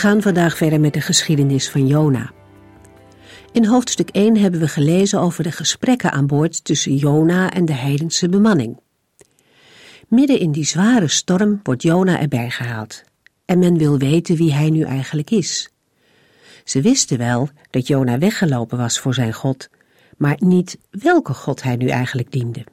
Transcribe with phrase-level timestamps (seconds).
[0.00, 2.32] Gaan vandaag verder met de geschiedenis van Jona.
[3.52, 7.72] In hoofdstuk 1 hebben we gelezen over de gesprekken aan boord tussen Jona en de
[7.72, 8.80] heidense bemanning.
[10.08, 13.02] Midden in die zware storm wordt Jona erbij gehaald.
[13.44, 15.70] En men wil weten wie hij nu eigenlijk is.
[16.64, 19.68] Ze wisten wel dat Jona weggelopen was voor zijn God,
[20.16, 22.64] maar niet welke God hij nu eigenlijk diende.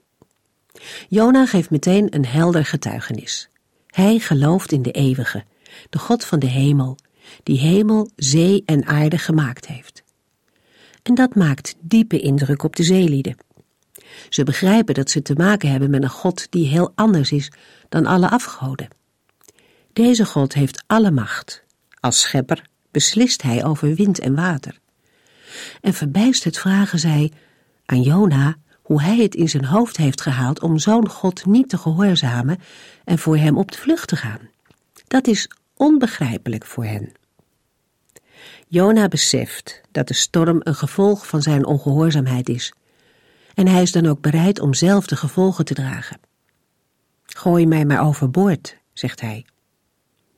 [1.09, 3.49] Jona geeft meteen een helder getuigenis.
[3.87, 5.43] Hij gelooft in de eeuwige,
[5.89, 6.97] de God van de hemel,
[7.43, 10.03] die hemel, zee en aarde gemaakt heeft.
[11.03, 13.37] En dat maakt diepe indruk op de zeelieden.
[14.29, 17.51] Ze begrijpen dat ze te maken hebben met een God die heel anders is
[17.89, 18.87] dan alle afgoden.
[19.93, 21.63] Deze God heeft alle macht.
[21.99, 22.61] Als schepper
[22.91, 24.79] beslist hij over wind en water.
[25.81, 27.31] En verbijsterd vragen zij
[27.85, 31.77] aan Jona hoe hij het in zijn hoofd heeft gehaald om zo'n God niet te
[31.77, 32.59] gehoorzamen
[33.03, 34.49] en voor hem op de vlucht te gaan.
[35.07, 37.11] Dat is onbegrijpelijk voor hen.
[38.67, 42.73] Jona beseft dat de storm een gevolg van zijn ongehoorzaamheid is.
[43.53, 46.19] En hij is dan ook bereid om zelf de gevolgen te dragen.
[47.23, 49.45] Gooi mij maar overboord, zegt hij.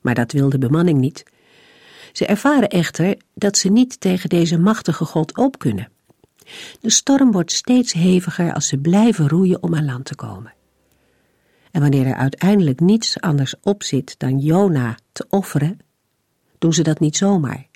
[0.02, 1.24] Maar dat wil de bemanning niet.
[2.12, 5.92] Ze ervaren echter dat ze niet tegen deze machtige God op kunnen.
[6.80, 10.54] De storm wordt steeds heviger als ze blijven roeien om aan land te komen.
[11.72, 15.80] En wanneer er uiteindelijk niets anders op zit dan Jona te offeren,
[16.58, 17.68] doen ze dat niet zomaar.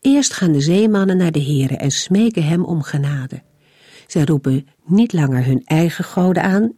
[0.00, 3.42] Eerst gaan de zeemannen naar de heren en smeken hem om genade.
[4.06, 6.72] Zij roepen niet langer hun eigen goden aan,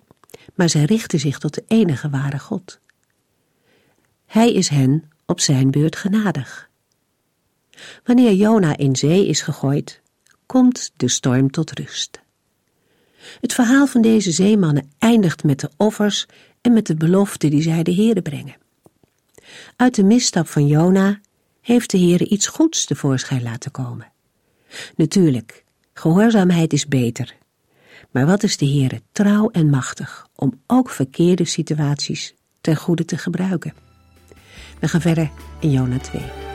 [0.55, 2.81] maar zij richten zich tot de enige ware God.
[4.27, 6.71] Hij is hen op zijn beurt genadig.
[8.05, 10.01] Wanneer Jona in zee is gegooid,
[10.47, 12.21] komt de storm tot rust.
[13.41, 16.27] Het verhaal van deze zeemannen eindigt met de offers
[16.61, 18.57] en met de belofte die zij de Heere brengen.
[19.77, 21.21] Uit de misstap van Jona
[21.61, 24.13] heeft de Heere iets goeds tevoorschijn laten komen.
[24.97, 27.35] Natuurlijk, gehoorzaamheid is beter.
[28.11, 33.19] Maar wat is de Heere trouw en machtig om ook verkeerde situaties ten goede te
[33.19, 33.75] gebruiken.
[34.81, 36.50] We gaan verder in Jona 2.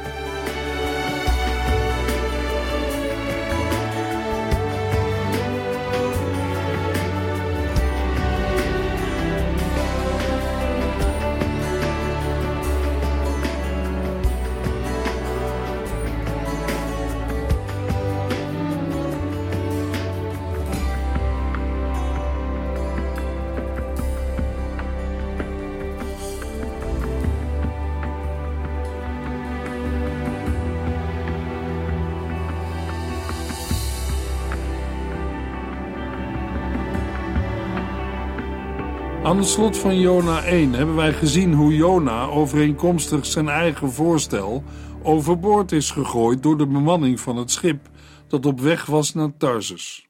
[39.45, 44.63] Het slot van Jona 1 hebben wij gezien hoe Jona overeenkomstig zijn eigen voorstel
[45.03, 47.89] overboord is gegooid door de bemanning van het schip
[48.27, 50.07] dat op weg was naar Tarsus.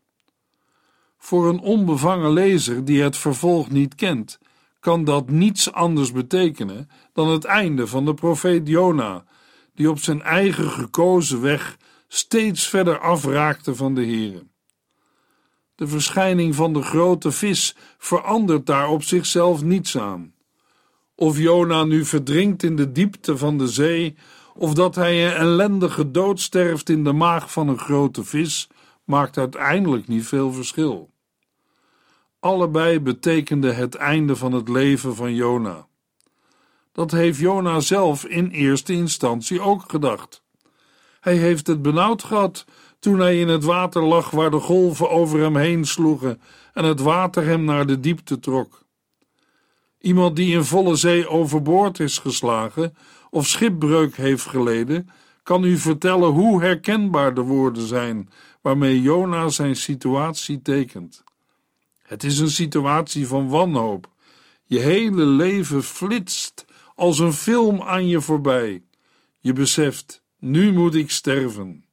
[1.17, 4.39] Voor een onbevangen lezer die het vervolg niet kent,
[4.79, 9.23] kan dat niets anders betekenen dan het einde van de profeet Jona,
[9.73, 14.43] die op zijn eigen gekozen weg steeds verder afraakte van de Here.
[15.75, 20.33] De verschijning van de grote vis verandert daar op zichzelf niets aan.
[21.15, 24.15] Of Jona nu verdrinkt in de diepte van de zee,
[24.53, 28.67] of dat hij een ellendige dood sterft in de maag van een grote vis,
[29.03, 31.09] maakt uiteindelijk niet veel verschil.
[32.39, 35.87] Allebei betekende het einde van het leven van Jona.
[36.91, 40.43] Dat heeft Jona zelf in eerste instantie ook gedacht.
[41.19, 42.65] Hij heeft het benauwd gehad
[43.05, 46.41] toen hij in het water lag waar de golven over hem heen sloegen
[46.73, 48.85] en het water hem naar de diepte trok.
[49.99, 52.95] Iemand die in volle zee overboord is geslagen
[53.29, 55.09] of schipbreuk heeft geleden,
[55.43, 58.29] kan u vertellen hoe herkenbaar de woorden zijn
[58.61, 61.23] waarmee Jona zijn situatie tekent.
[62.01, 64.09] Het is een situatie van wanhoop.
[64.63, 66.65] Je hele leven flitst
[66.95, 68.83] als een film aan je voorbij.
[69.39, 71.84] Je beseft, nu moet ik sterven.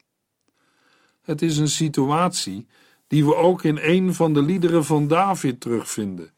[1.22, 2.66] Het is een situatie
[3.06, 6.30] die we ook in een van de liederen van David terugvinden.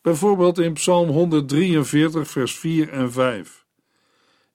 [0.00, 3.64] Bijvoorbeeld in Psalm 143, vers 4 en 5.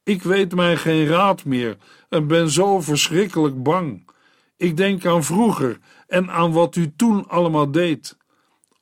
[0.04, 1.78] Ik weet mij geen raad meer
[2.10, 4.10] en ben zo verschrikkelijk bang.
[4.58, 8.18] Ik denk aan vroeger en aan wat u toen allemaal deed.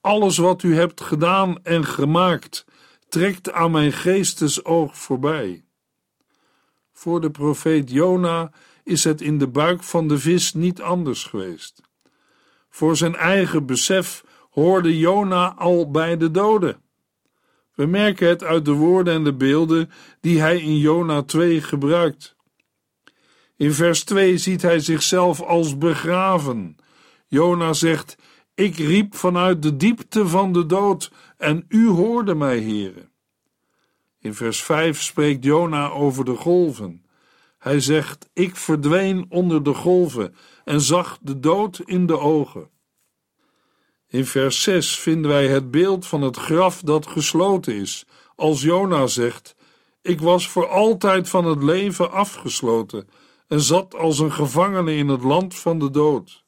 [0.01, 2.65] Alles wat u hebt gedaan en gemaakt
[3.09, 5.63] trekt aan mijn geestesoog voorbij.
[6.91, 8.51] Voor de profeet Jona
[8.83, 11.81] is het in de buik van de vis niet anders geweest.
[12.69, 16.81] Voor zijn eigen besef hoorde Jona al bij de doden.
[17.73, 19.91] We merken het uit de woorden en de beelden
[20.21, 22.35] die hij in Jona 2 gebruikt.
[23.55, 26.75] In vers 2 ziet hij zichzelf als begraven.
[27.27, 28.17] Jona zegt:
[28.55, 33.11] Ik riep vanuit de diepte van de dood en u hoorde mij, heren.
[34.19, 37.05] In vers 5 spreekt Jona over de golven.
[37.63, 42.69] Hij zegt: Ik verdween onder de golven en zag de dood in de ogen.
[44.07, 48.05] In vers 6 vinden wij het beeld van het graf dat gesloten is,
[48.35, 49.55] als Jona zegt:
[50.01, 53.09] Ik was voor altijd van het leven afgesloten
[53.47, 56.43] en zat als een gevangene in het land van de dood.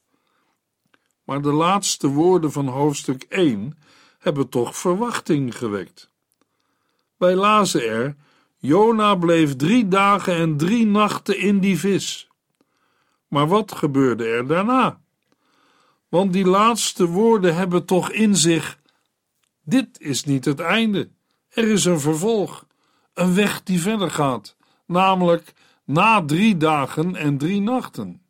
[1.24, 3.78] Maar de laatste woorden van hoofdstuk 1
[4.20, 6.12] hebben toch verwachting gewekt.
[7.18, 8.16] Wij lazen er:
[8.66, 12.28] Jona bleef drie dagen en drie nachten in die vis.
[13.28, 15.02] Maar wat gebeurde er daarna?
[16.10, 18.80] Want die laatste woorden hebben toch in zich:
[19.64, 21.10] dit is niet het einde.
[21.50, 22.66] Er is een vervolg,
[23.14, 25.54] een weg die verder gaat, namelijk
[25.84, 28.22] na drie dagen en drie nachten.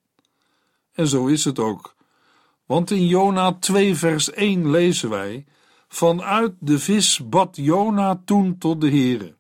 [0.94, 1.96] En zo is het ook.
[2.66, 5.46] Want in Jona 2 vers 1 lezen wij:
[5.88, 9.35] Vanuit de vis bad Jona toen tot de Heere.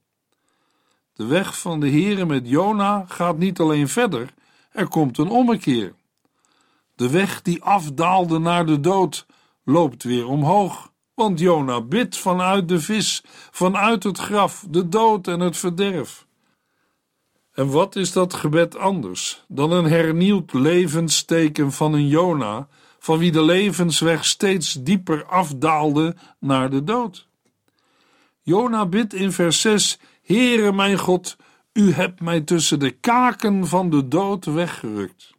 [1.15, 4.33] De weg van de Heere met Jona gaat niet alleen verder,
[4.71, 5.93] er komt een ommekeer.
[6.95, 9.25] De weg die afdaalde naar de dood
[9.63, 15.39] loopt weer omhoog, want Jona bidt vanuit de vis, vanuit het graf, de dood en
[15.39, 16.25] het verderf.
[17.53, 22.67] En wat is dat gebed anders dan een hernieuwd levensteken van een Jona,
[22.99, 27.27] van wie de levensweg steeds dieper afdaalde naar de dood?
[28.41, 31.35] Jona bidt in vers 6: Heere mijn God,
[31.73, 35.33] u hebt mij tussen de kaken van de dood weggerukt.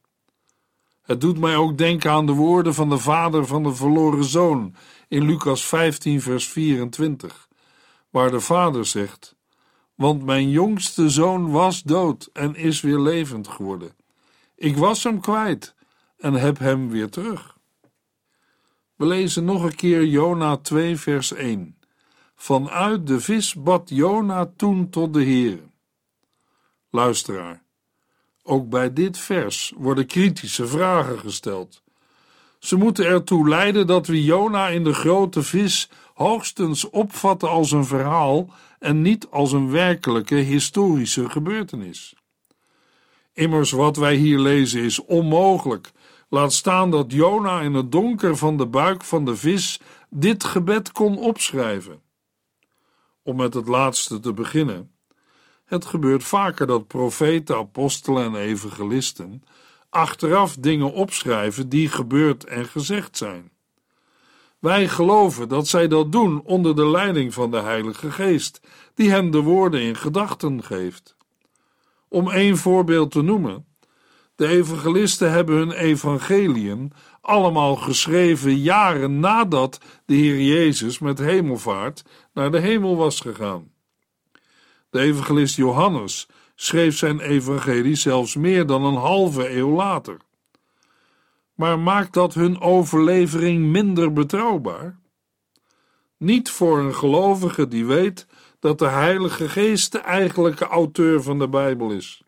[1.02, 4.74] Het doet mij ook denken aan de woorden van de vader van de verloren zoon
[5.08, 7.48] in Lucas 15, vers 24,
[8.10, 9.36] waar de vader zegt:
[9.94, 13.94] Want mijn jongste zoon was dood en is weer levend geworden.
[14.54, 15.74] Ik was hem kwijt
[16.18, 17.58] en heb hem weer terug.
[18.96, 21.75] We lezen nog een keer Jona 2, vers 1.
[22.36, 25.58] Vanuit de vis bad Jona toen tot de Heer.
[26.90, 27.62] Luisteraar,
[28.42, 31.82] ook bij dit vers worden kritische vragen gesteld.
[32.58, 37.84] Ze moeten ertoe leiden dat we Jona in de grote vis hoogstens opvatten als een
[37.84, 42.14] verhaal en niet als een werkelijke historische gebeurtenis.
[43.32, 45.92] Immers, wat wij hier lezen is onmogelijk.
[46.28, 49.80] Laat staan dat Jona in het donker van de buik van de vis
[50.10, 52.04] dit gebed kon opschrijven.
[53.26, 54.90] Om met het laatste te beginnen.
[55.64, 59.42] Het gebeurt vaker dat profeten, apostelen en evangelisten
[59.96, 63.50] achteraf dingen opschrijven die gebeurd en gezegd zijn.
[64.58, 68.60] Wij geloven dat zij dat doen onder de leiding van de Heilige Geest,
[68.94, 71.16] die hen de woorden in gedachten geeft.
[72.08, 73.66] Om één voorbeeld te noemen:
[74.34, 76.92] de evangelisten hebben hun evangeliën
[77.26, 82.02] allemaal geschreven jaren nadat de Heer Jezus met hemelvaart
[82.32, 83.72] naar de hemel was gegaan.
[84.90, 90.16] De evangelist Johannes schreef zijn evangelie zelfs meer dan een halve eeuw later.
[91.54, 94.98] Maar maakt dat hun overlevering minder betrouwbaar?
[96.16, 98.26] Niet voor een gelovige die weet
[98.60, 102.25] dat de Heilige Geest de eigenlijke auteur van de Bijbel is.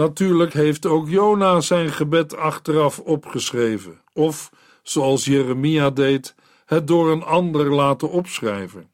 [0.00, 4.50] Natuurlijk heeft ook Jona zijn gebed achteraf opgeschreven, of,
[4.82, 6.34] zoals Jeremia deed,
[6.66, 8.90] het door een ander laten opschrijven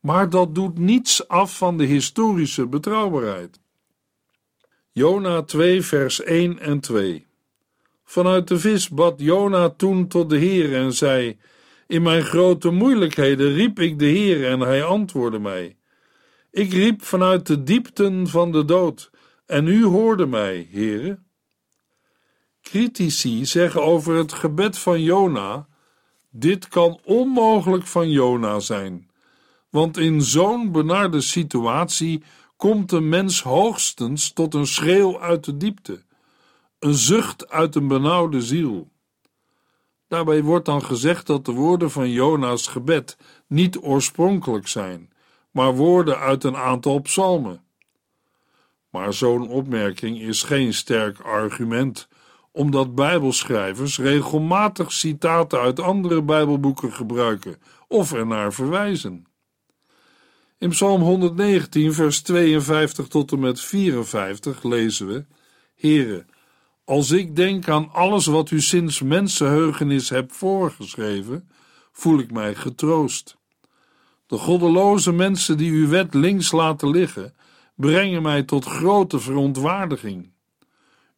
[0.00, 3.60] maar dat doet niets af van de historische betrouwbaarheid.
[4.92, 7.26] Jona 2, vers 1 en 2.
[8.04, 11.38] Vanuit de vis bad Jona toen tot de Heer en zei:
[11.86, 15.76] In mijn grote moeilijkheden riep ik de Heer en hij antwoordde mij.
[16.50, 19.10] Ik riep vanuit de diepten van de dood
[19.48, 21.18] en u hoorde mij, Heere.
[22.62, 25.66] Critici zeggen over het gebed van Jona:
[26.30, 29.08] Dit kan onmogelijk van Jona zijn
[29.70, 32.22] want in zo'n benarde situatie
[32.56, 36.02] komt een mens hoogstens tot een schreeuw uit de diepte,
[36.78, 38.88] een zucht uit een benauwde ziel.
[40.08, 45.12] Daarbij wordt dan gezegd dat de woorden van Jona's gebed niet oorspronkelijk zijn,
[45.50, 47.62] maar woorden uit een aantal psalmen.
[48.98, 52.08] Maar zo'n opmerking is geen sterk argument,
[52.52, 57.56] omdat Bijbelschrijvers regelmatig citaten uit andere Bijbelboeken gebruiken
[57.88, 59.26] of ernaar verwijzen.
[60.58, 65.24] In Psalm 119, vers 52 tot en met 54 lezen we:
[65.74, 66.24] Heere,
[66.84, 71.48] als ik denk aan alles wat u sinds mensenheugenis hebt voorgeschreven,
[71.92, 73.36] voel ik mij getroost.
[74.26, 77.34] De goddeloze mensen die uw wet links laten liggen,
[77.78, 80.30] brengen mij tot grote verontwaardiging.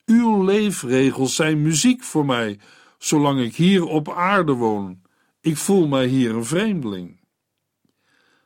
[0.06, 2.58] Uw leefregels zijn muziek voor mij,
[2.98, 5.00] zolang ik hier op aarde woon.
[5.40, 7.20] Ik voel mij hier een vreemdeling.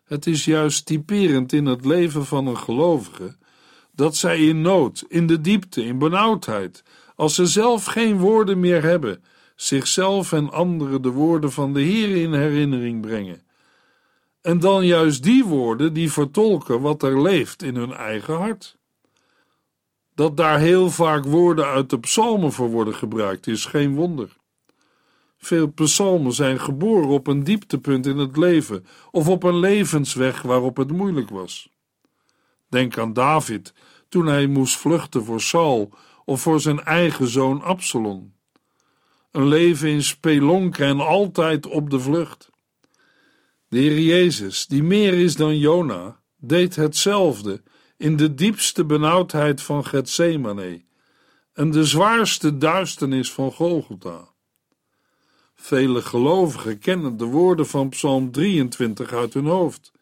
[0.04, 3.36] Het is juist typerend in het leven van een gelovige
[3.92, 6.82] dat zij in nood, in de diepte, in benauwdheid,
[7.14, 9.24] als ze zelf geen woorden meer hebben,
[9.56, 13.42] zichzelf en anderen de woorden van de Heer in herinnering brengen.
[14.44, 18.78] En dan juist die woorden die vertolken wat er leeft in hun eigen hart.
[20.14, 24.36] Dat daar heel vaak woorden uit de psalmen voor worden gebruikt, is geen wonder.
[25.36, 30.76] Veel psalmen zijn geboren op een dieptepunt in het leven of op een levensweg waarop
[30.76, 31.68] het moeilijk was.
[32.68, 33.74] Denk aan David
[34.08, 35.92] toen hij moest vluchten voor Saul
[36.24, 38.34] of voor zijn eigen zoon Absalom.
[39.30, 42.52] Een leven in spelonken en altijd op de vlucht.
[43.74, 47.62] De Heer Jezus, die meer is dan Jona, deed hetzelfde
[47.96, 50.84] in de diepste benauwdheid van Gethsemane
[51.52, 54.28] en de zwaarste duisternis van Golgotha.
[55.54, 59.92] Vele gelovigen kennen de woorden van Psalm 23 uit hun hoofd.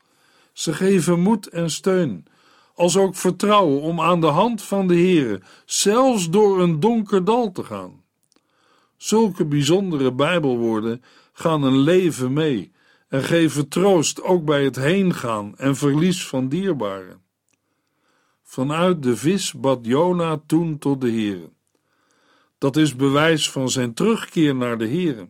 [0.52, 2.26] Ze geven moed en steun,
[2.74, 7.52] als ook vertrouwen om aan de hand van de Heere, zelfs door een donker dal
[7.52, 8.04] te gaan.
[8.96, 11.02] Zulke bijzondere Bijbelwoorden
[11.32, 12.72] gaan een leven mee
[13.12, 17.22] en geven troost ook bij het heengaan en verlies van dierbaren.
[18.42, 21.50] Vanuit de vis bad Jona toen tot de Heere.
[22.58, 25.28] Dat is bewijs van zijn terugkeer naar de Heere.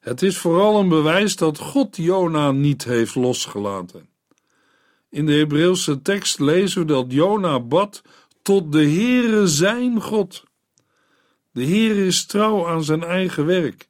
[0.00, 4.08] Het is vooral een bewijs dat God Jona niet heeft losgelaten.
[5.10, 8.02] In de Hebreeuwse tekst lezen we dat Jona bad
[8.42, 10.44] tot de Heere zijn God.
[11.52, 13.88] De Heere is trouw aan zijn eigen werk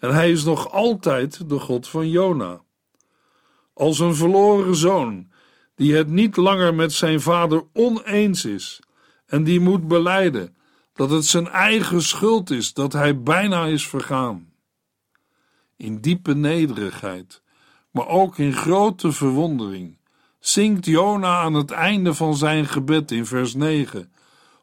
[0.00, 2.60] en hij is nog altijd de God van Jona.
[3.74, 5.30] Als een verloren zoon
[5.74, 8.80] die het niet langer met zijn vader oneens is
[9.26, 10.56] en die moet beleiden
[10.94, 14.50] dat het zijn eigen schuld is dat hij bijna is vergaan
[15.80, 17.42] in diepe nederigheid,
[17.90, 19.98] maar ook in grote verwondering,
[20.38, 24.12] zingt Jona aan het einde van zijn gebed in vers 9: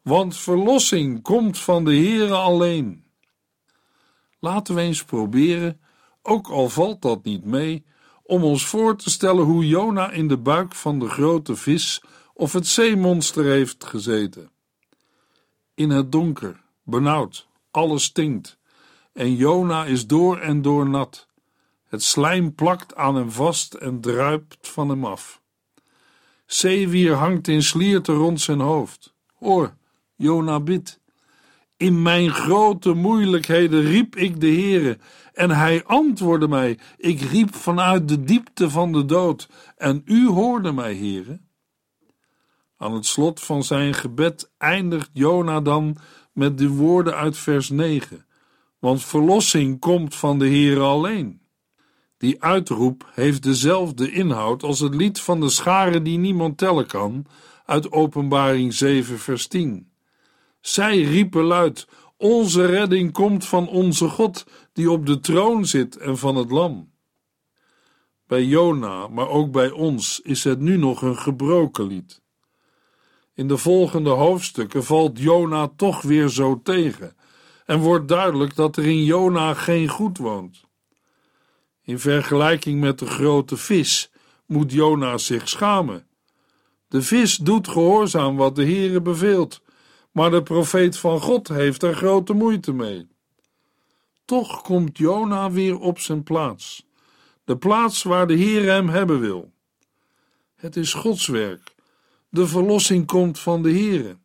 [0.02, 3.06] Want verlossing komt van de Heere alleen.
[4.40, 5.80] Laten we eens proberen,
[6.22, 7.86] ook al valt dat niet mee,
[8.24, 12.02] om ons voor te stellen hoe Jona in de buik van de grote vis
[12.34, 14.52] of het zeemonster heeft gezeten.
[15.74, 18.58] In het donker, benauwd, alles stinkt
[19.18, 21.28] en Jona is door en door nat.
[21.88, 25.42] Het slijm plakt aan hem vast en druipt van hem af.
[26.46, 29.14] Zeewier hangt in slierten rond zijn hoofd.
[29.34, 29.76] Hoor,
[30.16, 31.00] Jona bidt.
[31.78, 34.98] In mijn grote moeilijkheden riep ik de Heere,
[35.34, 36.80] en hij antwoordde mij.
[36.98, 41.42] Ik riep vanuit de diepte van de dood, en u hoorde mij, Heere.
[42.78, 45.98] Aan het slot van zijn gebed eindigt Jona dan
[46.34, 48.28] met de woorden uit vers 9
[48.80, 51.42] want verlossing komt van de Heere alleen.
[52.18, 57.26] Die uitroep heeft dezelfde inhoud als het lied van de scharen die niemand tellen kan,
[57.66, 59.92] uit Openbaring 7, vers 10.
[60.68, 66.18] Zij riepen luid: Onze redding komt van onze God, die op de troon zit en
[66.18, 66.92] van het Lam.
[68.26, 72.22] Bij Jona, maar ook bij ons, is het nu nog een gebroken lied.
[73.34, 77.16] In de volgende hoofdstukken valt Jona toch weer zo tegen
[77.66, 80.66] en wordt duidelijk dat er in Jona geen goed woont.
[81.82, 84.12] In vergelijking met de grote vis
[84.46, 86.08] moet Jona zich schamen.
[86.88, 89.62] De vis doet gehoorzaam wat de Heere beveelt,
[90.18, 93.08] maar de profeet van God heeft er grote moeite mee.
[94.26, 96.88] Toch komt Jona weer op zijn plaats,
[97.44, 99.52] de plaats waar de Heer hem hebben wil.
[100.56, 101.76] Het is Gods werk.
[102.30, 104.18] De verlossing komt van de Heere.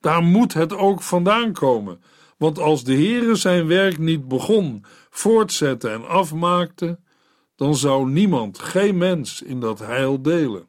[0.00, 2.02] Daar moet het ook vandaan komen,
[2.36, 6.98] want als de Heere zijn werk niet begon, voortzette en afmaakte,
[7.56, 10.68] dan zou niemand, geen mens, in dat heil delen.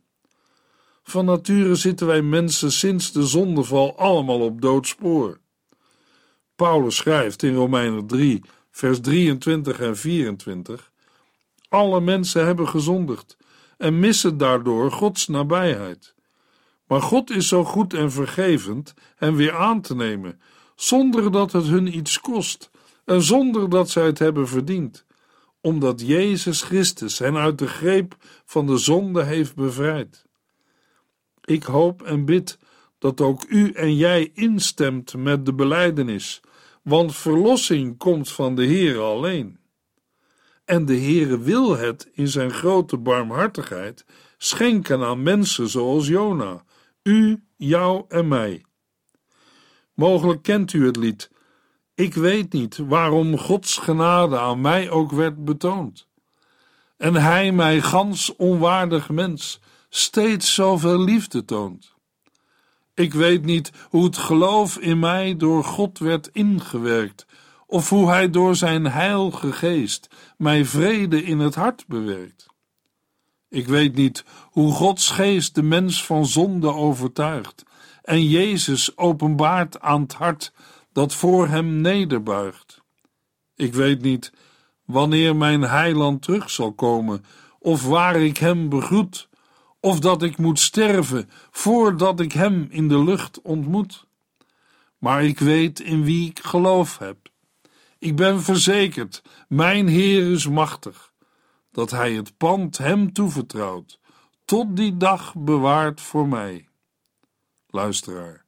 [1.08, 5.40] Van nature zitten wij mensen sinds de zondeval allemaal op doodspoor.
[6.56, 10.92] Paulus schrijft in Romeinen 3, vers 23 en 24:
[11.70, 13.38] Alle mensen hebben gezondigd
[13.78, 16.16] en missen daardoor Gods nabijheid.
[16.88, 20.42] Maar God is zo goed en vergevend hen weer aan te nemen,
[20.76, 22.70] zonder dat het hun iets kost
[23.06, 25.06] en zonder dat zij het hebben verdiend,
[25.62, 30.26] omdat Jezus Christus hen uit de greep van de zonde heeft bevrijd.
[31.46, 32.58] Ik hoop en bid
[32.98, 36.42] dat ook u en jij instemt met de belijdenis,
[36.84, 39.60] want verlossing komt van de Heer alleen.
[40.66, 44.06] En de Heere wil het in zijn grote barmhartigheid
[44.38, 46.64] schenken aan mensen zoals Jona,
[47.04, 48.66] u, jou en mij.
[49.94, 51.30] Mogelijk kent u het lied.
[51.96, 56.08] Ik weet niet waarom Gods genade aan mij ook werd betoond.
[56.98, 59.60] En hij mij gans onwaardig mens
[59.96, 61.94] steeds zoveel liefde toont.
[62.94, 67.26] Ik weet niet hoe het geloof in mij door God werd ingewerkt,
[67.68, 72.46] of hoe hij door zijn heilige geest mij vrede in het hart bewerkt.
[73.50, 77.64] Ik weet niet hoe Gods geest de mens van zonde overtuigt
[78.02, 80.54] en Jezus openbaart aan het hart
[80.92, 82.82] dat voor hem nederbuigt.
[83.56, 84.32] Ik weet niet
[84.86, 87.26] wanneer mijn heiland terug zal komen
[87.60, 89.30] of waar ik hem begroet
[89.86, 94.06] of dat ik moet sterven voordat ik hem in de lucht ontmoet.
[94.98, 97.18] Maar ik weet in wie ik geloof heb.
[98.00, 101.14] Ik ben verzekerd, mijn Heer is machtig,
[101.72, 104.00] dat hij het pand hem toevertrouwt,
[104.46, 106.68] tot die dag bewaart voor mij.
[107.68, 108.46] Luisteraar,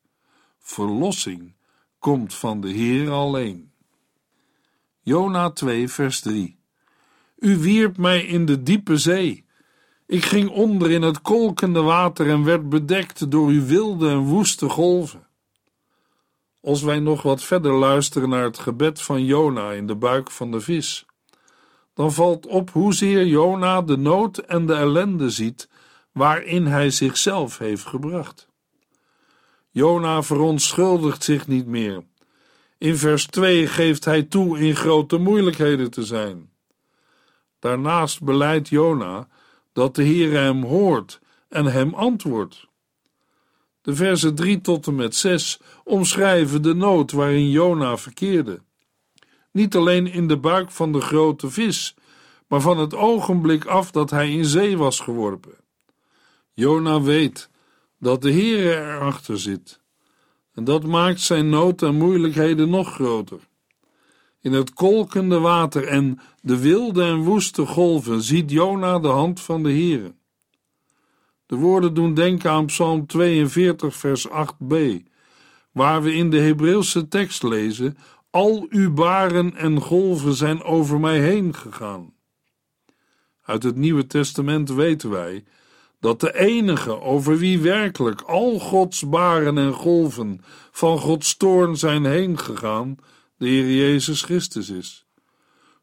[0.59, 1.55] verlossing
[1.99, 3.71] komt van de Heer alleen.
[5.01, 6.59] Jona 2, vers 3
[7.35, 9.46] U wierp mij in de diepe zee
[10.07, 14.69] ik ging onder in het kolkende water en werd bedekt door uw wilde en woeste
[14.69, 15.27] golven.
[16.61, 20.51] Als wij nog wat verder luisteren naar het gebed van Jona in de buik van
[20.51, 21.05] de vis,
[21.93, 25.69] dan valt op hoezeer Jona de nood en de ellende ziet
[26.11, 28.47] waarin hij zichzelf heeft gebracht.
[29.69, 32.03] Jona verontschuldigt zich niet meer.
[32.77, 36.49] In vers 2 geeft hij toe in grote moeilijkheden te zijn.
[37.59, 39.27] Daarnaast beleidt Jona
[39.77, 42.67] dat de Heer hem hoort en hem antwoordt.
[43.81, 48.61] De versen 3 tot en met 6 omschrijven de nood waarin Jona verkeerde.
[49.51, 51.95] Niet alleen in de buik van de grote vis,
[52.47, 55.55] maar van het ogenblik af dat hij in zee was geworpen.
[56.53, 57.49] Jona weet
[57.99, 59.79] dat de Heer erachter zit,
[60.53, 63.39] en dat maakt zijn nood en moeilijkheden nog groter.
[64.41, 69.63] In het kolkende water en de wilde en woeste golven ziet Jona de hand van
[69.63, 70.15] de Heere.
[71.45, 74.75] De woorden doen denken aan Psalm 42, vers 8b,
[75.71, 77.97] waar we in de Hebreeuwse tekst lezen:
[78.29, 82.13] Al uw baren en golven zijn over mij heen gegaan.
[83.43, 85.43] Uit het Nieuwe Testament weten wij
[85.99, 92.05] dat de enige over wie werkelijk al Gods baren en golven van Gods toorn zijn
[92.05, 92.97] heen gegaan,
[93.37, 95.05] de Heer Jezus Christus is.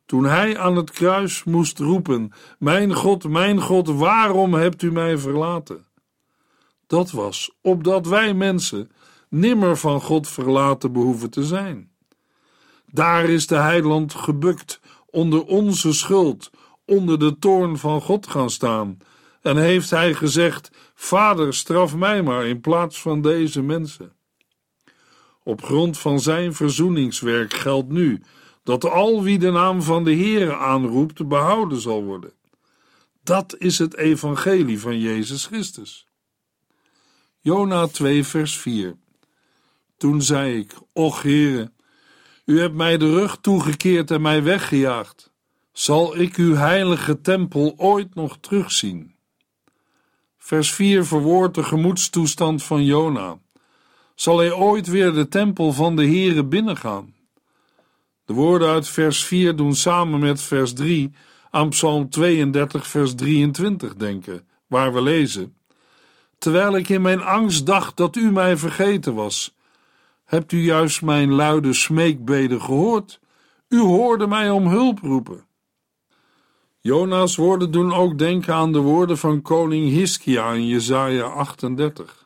[0.06, 5.18] Toen hij aan het kruis moest roepen: Mijn God, mijn God, waarom hebt u mij
[5.18, 5.86] verlaten?
[6.86, 8.90] Dat was opdat wij mensen
[9.28, 11.90] nimmer van God verlaten behoeven te zijn.
[12.90, 16.50] Daar is de heiland gebukt onder onze schuld,
[16.86, 18.98] onder de toorn van God gaan staan,
[19.42, 24.12] en heeft hij gezegd: Vader, straf mij maar in plaats van deze mensen.
[25.46, 28.22] Op grond van zijn verzoeningswerk geldt nu
[28.62, 32.32] dat al wie de naam van de Heere aanroept behouden zal worden.
[33.22, 36.08] Dat is het evangelie van Jezus Christus.
[37.40, 38.96] Jona 2 vers 4
[39.96, 41.72] Toen zei ik, och Heere,
[42.44, 45.32] u hebt mij de rug toegekeerd en mij weggejaagd.
[45.72, 49.14] Zal ik uw heilige tempel ooit nog terugzien?
[50.38, 53.38] Vers 4 verwoordt de gemoedstoestand van Jona
[54.14, 57.14] zal hij ooit weer de tempel van de Heere binnengaan.
[58.24, 61.12] De woorden uit vers 4 doen samen met vers 3
[61.50, 65.56] aan Psalm 32, vers 23 denken, waar we lezen:
[66.38, 69.54] Terwijl ik in mijn angst dacht dat u mij vergeten was,
[70.24, 73.20] hebt u juist mijn luide smeekbeden gehoord.
[73.68, 75.46] U hoorde mij om hulp roepen.
[76.80, 82.23] Jona's woorden doen ook denken aan de woorden van koning Hiskia in Jesaja 38.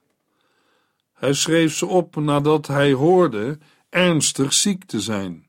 [1.19, 5.47] Hij schreef ze op nadat hij hoorde ernstig ziek te zijn.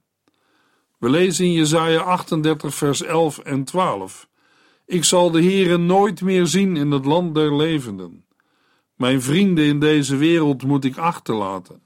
[0.98, 4.28] We lezen in Jesaja 38 vers 11 en 12.
[4.86, 8.26] Ik zal de Heere nooit meer zien in het land der levenden.
[8.96, 11.82] Mijn vrienden in deze wereld moet ik achterlaten.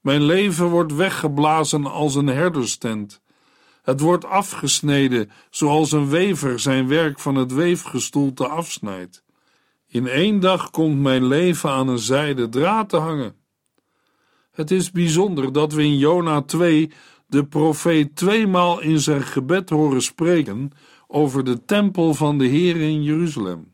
[0.00, 3.20] Mijn leven wordt weggeblazen als een herderstent.
[3.82, 9.24] Het wordt afgesneden zoals een wever zijn werk van het weefgestoelte afsnijdt.
[9.96, 13.34] In één dag komt mijn leven aan een zijde draad te hangen.
[14.52, 16.90] Het is bijzonder dat we in Jona 2
[17.26, 20.72] de profeet tweemaal in zijn gebed horen spreken
[21.06, 23.72] over de tempel van de Heer in Jeruzalem.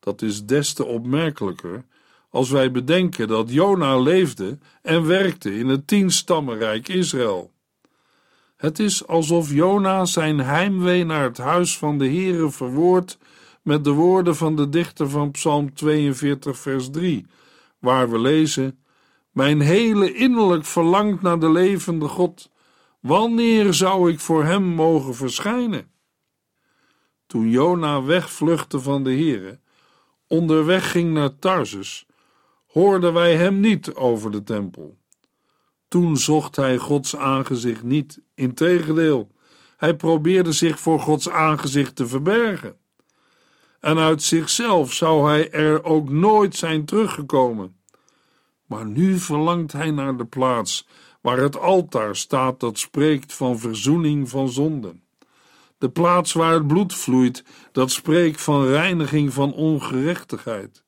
[0.00, 1.84] Dat is des te opmerkelijker
[2.30, 7.52] als wij bedenken dat Jona leefde en werkte in het tienstammenrijk Israël.
[8.56, 13.18] Het is alsof Jona zijn heimwee naar het huis van de Heere verwoordt
[13.66, 17.26] met de woorden van de dichter van Psalm 42 vers 3,
[17.78, 18.78] waar we lezen
[19.30, 22.50] mijn hele innerlijk verlangt naar de levende God.
[23.00, 25.90] Wanneer zou ik voor hem mogen verschijnen?
[27.26, 29.60] Toen Jona wegvluchtte van de Heere,
[30.26, 32.06] onderweg ging naar Tarsus,
[32.66, 34.98] hoorden wij hem niet over de tempel.
[35.88, 39.30] Toen zocht hij Gods aangezicht niet, integendeel,
[39.76, 42.76] hij probeerde zich voor Gods aangezicht te verbergen.
[43.80, 47.76] En uit zichzelf zou hij er ook nooit zijn teruggekomen.
[48.66, 50.86] Maar nu verlangt hij naar de plaats
[51.20, 55.02] waar het altaar staat dat spreekt van verzoening van zonden.
[55.78, 60.84] De plaats waar het bloed vloeit, dat spreekt van reiniging van ongerechtigheid.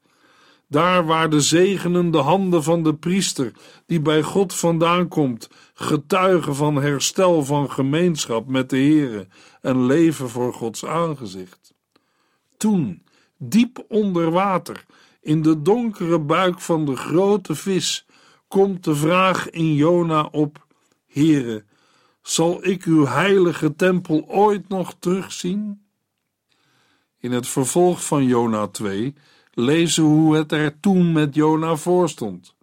[0.69, 3.53] Daar waar de zegenende handen van de priester,
[3.87, 9.27] die bij God vandaan komt, getuigen van herstel van gemeenschap met de Heere
[9.61, 11.75] en leven voor Gods aangezicht.
[12.59, 13.03] Toen,
[13.37, 14.85] diep onder water,
[15.21, 18.07] in de donkere buik van de grote vis
[18.49, 20.67] komt de vraag in Jona op:
[21.07, 21.65] Heere,
[22.23, 25.83] zal ik uw heilige tempel ooit nog terugzien?
[27.21, 29.15] In het vervolg van Jona 2
[29.51, 32.55] lezen we hoe het er toen met Jona voorstond.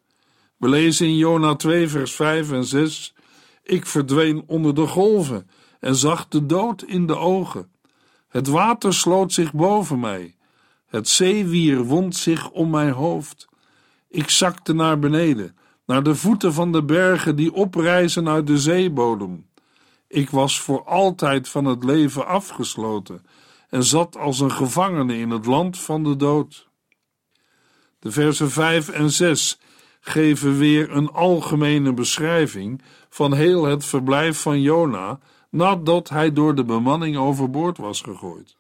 [0.57, 3.13] We lezen in Jona 2 vers 5 en 6
[3.63, 7.69] Ik verdween onder de golven en zag de dood in de ogen.
[8.35, 10.35] Het water sloot zich boven mij.
[10.85, 13.47] Het zeewier wond zich om mijn hoofd.
[14.09, 19.49] Ik zakte naar beneden, naar de voeten van de bergen die oprijzen uit de zeebodem.
[20.07, 23.25] Ik was voor altijd van het leven afgesloten
[23.69, 26.69] en zat als een gevangene in het land van de dood.
[27.99, 29.59] De versen 5 en 6
[29.99, 35.19] geven weer een algemene beschrijving van heel het verblijf van Jona
[35.55, 38.57] nadat hij door de bemanning overboord was gegooid.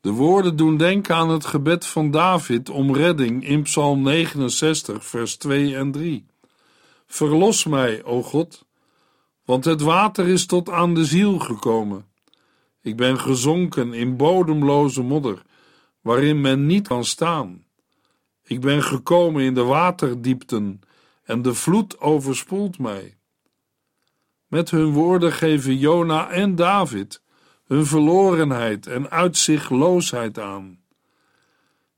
[0.00, 5.36] De woorden doen denken aan het gebed van David om redding in Psalm 69, vers
[5.36, 6.26] 2 en 3.
[7.06, 8.64] Verlos mij, o God,
[9.44, 12.06] want het water is tot aan de ziel gekomen.
[12.80, 15.42] Ik ben gezonken in bodemloze modder,
[16.00, 17.64] waarin men niet kan staan.
[18.44, 20.80] Ik ben gekomen in de waterdiepten
[21.24, 23.13] en de vloed overspoelt mij.
[24.54, 27.22] Met hun woorden geven Jona en David
[27.66, 30.78] hun verlorenheid en uitzichtloosheid aan.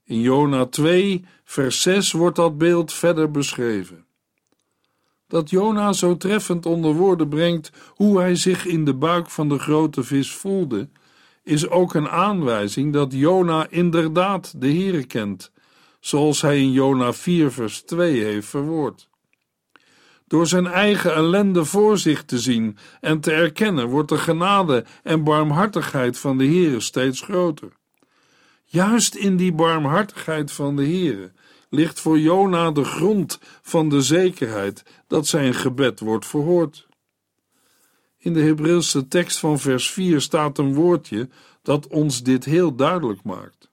[0.05, 4.05] In Jona 2, vers 6 wordt dat beeld verder beschreven.
[5.29, 9.59] Dat Jona zo treffend onder woorden brengt hoe hij zich in de buik van de
[9.59, 10.89] grote vis voelde,
[11.43, 15.53] is ook een aanwijzing dat Jona inderdaad de Heere kent,
[16.01, 19.09] zoals hij in Jona 4, vers 2 heeft verwoord.
[20.27, 25.25] Door zijn eigen ellende voor zich te zien en te erkennen, wordt de genade en
[25.25, 27.73] barmhartigheid van de Heere steeds groter.
[28.65, 31.33] Juist in die barmhartigheid van de Heere
[31.71, 36.87] ligt voor Jona de grond van de zekerheid dat zijn gebed wordt verhoord.
[38.19, 41.29] In de Hebreeuwse tekst van vers 4 staat een woordje
[41.63, 43.71] dat ons dit heel duidelijk maakt.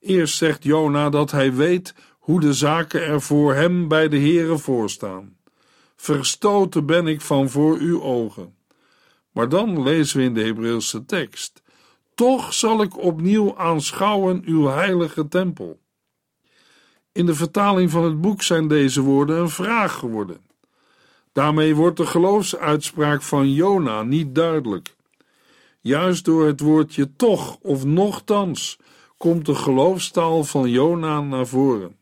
[0.00, 4.58] Eerst zegt Jona dat hij weet hoe de zaken er voor hem bij de Heere
[4.58, 5.36] voorstaan.
[6.02, 8.54] Verstoten ben ik van voor uw ogen.
[9.32, 11.62] Maar dan lezen we in de Hebreeuwse tekst:
[12.14, 15.80] Toch zal ik opnieuw aanschouwen uw heilige tempel.
[17.12, 20.40] In de vertaling van het boek zijn deze woorden een vraag geworden.
[21.32, 24.96] Daarmee wordt de geloofsuitspraak van Jona niet duidelijk.
[25.80, 28.78] Juist door het woordje toch of nochtans
[29.16, 31.96] komt de geloofstaal van Jona naar voren.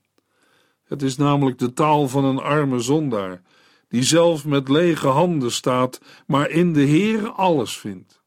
[0.84, 3.42] Het is namelijk de taal van een arme zondaar
[3.90, 8.22] die zelf met lege handen staat, maar in de Heer alles vindt.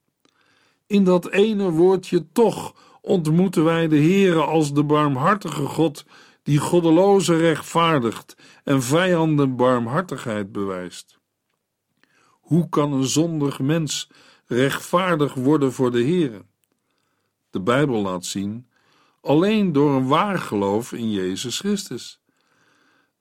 [0.88, 6.06] In dat ene woordje toch ontmoeten wij de Heere als de barmhartige God
[6.43, 11.19] die goddeloze rechtvaardigt en vijanden barmhartigheid bewijst.
[12.30, 14.10] Hoe kan een zondig mens
[14.45, 16.45] rechtvaardig worden voor de Heere?
[17.49, 18.67] De Bijbel laat zien
[19.21, 22.23] alleen door een waar geloof in Jezus Christus.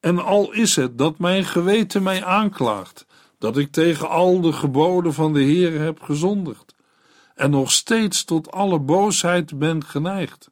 [0.02, 3.06] En al is het dat mijn geweten mij aanklaagt,
[3.38, 6.74] dat ik tegen al de geboden van de Heer heb gezondigd,
[7.34, 10.50] en nog steeds tot alle boosheid ben geneigd,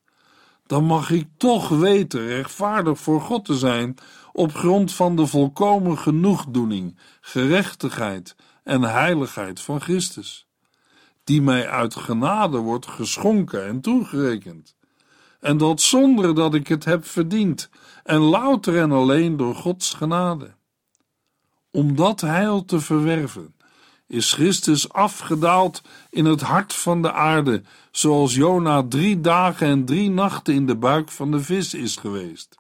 [0.67, 3.95] dan mag ik toch weten rechtvaardig voor God te zijn
[4.33, 10.47] op grond van de volkomen genoegdoening, gerechtigheid en heiligheid van Christus,
[11.25, 14.75] die mij uit genade wordt geschonken en toegerekend,
[15.41, 17.71] en dat zonder dat ik het heb verdiend,
[18.05, 20.51] en louter en alleen door Gods genade.
[21.71, 23.55] Om dat heil te verwerven,
[24.07, 30.11] is Christus afgedaald in het hart van de aarde, zoals Jona drie dagen en drie
[30.11, 32.59] nachten in de buik van de vis is geweest.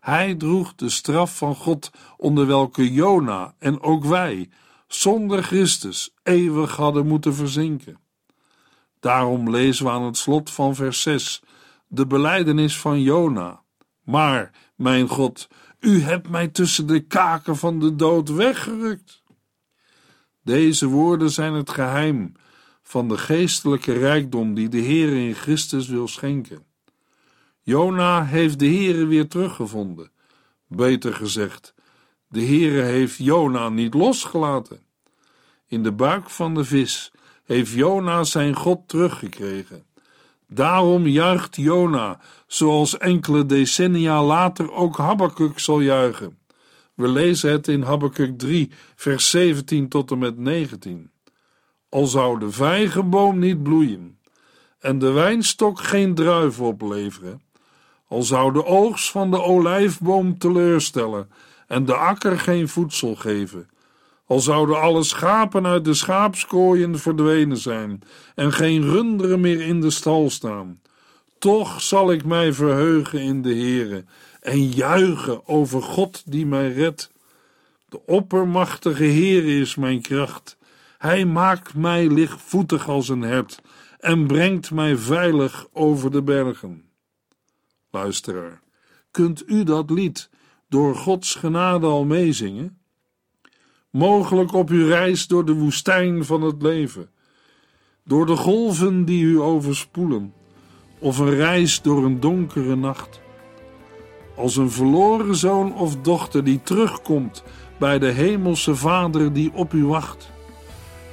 [0.00, 4.48] Hij droeg de straf van God onder welke Jona en ook wij
[4.86, 7.98] zonder Christus eeuwig hadden moeten verzinken.
[9.00, 11.42] Daarom lezen we aan het slot van vers 6
[11.94, 13.62] de belijdenis van Jona.
[14.04, 15.48] Maar, mijn God,
[15.80, 19.22] u hebt mij tussen de kaken van de dood weggerukt.
[20.42, 22.32] Deze woorden zijn het geheim
[22.82, 26.64] van de geestelijke rijkdom die de Heer in Christus wil schenken.
[27.62, 30.10] Jona heeft de Heere weer teruggevonden.
[30.66, 31.74] Beter gezegd,
[32.28, 34.80] de Heere heeft Jona niet losgelaten.
[35.66, 37.12] In de buik van de vis
[37.44, 39.90] heeft Jona zijn God teruggekregen.
[40.54, 46.38] Daarom juicht Jona, zoals enkele decennia later ook Habakkuk zal juichen.
[46.94, 51.10] We lezen het in Habakkuk 3, vers 17 tot en met 19.
[51.88, 54.18] Al zou de vijgenboom niet bloeien
[54.78, 57.42] en de wijnstok geen druiven opleveren,
[58.08, 61.30] al zou de oogst van de olijfboom teleurstellen
[61.66, 63.68] en de akker geen voedsel geven,
[64.32, 68.02] al zouden alle schapen uit de schaapskooien verdwenen zijn
[68.34, 70.80] en geen runderen meer in de stal staan,
[71.38, 74.04] toch zal ik mij verheugen in de Heere
[74.40, 77.10] en juichen over God die mij redt.
[77.88, 80.56] De oppermachtige Heere is mijn kracht.
[80.98, 83.60] Hij maakt mij lichtvoetig als een hert
[83.98, 86.84] en brengt mij veilig over de bergen.
[87.90, 88.60] Luisteraar,
[89.10, 90.30] kunt u dat lied
[90.68, 92.81] door Gods genade al meezingen?
[93.92, 97.10] Mogelijk op uw reis door de woestijn van het leven,
[98.04, 100.32] door de golven die u overspoelen,
[100.98, 103.20] of een reis door een donkere nacht.
[104.36, 107.42] Als een verloren zoon of dochter die terugkomt
[107.78, 110.30] bij de hemelse Vader die op u wacht.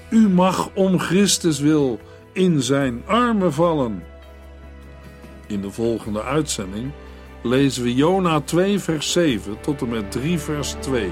[0.10, 2.00] U mag om Christus wil
[2.34, 4.04] in zijn armen vallen.
[5.48, 6.92] In de volgende uitzending
[7.44, 11.12] lezen we Jona 2 vers 7 tot en met 3 vers 2.